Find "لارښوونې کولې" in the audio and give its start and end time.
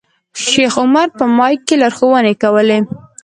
1.81-2.79